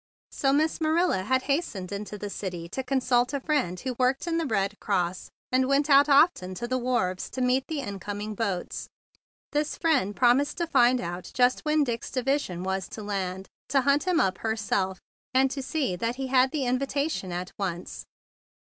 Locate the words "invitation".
16.65-17.31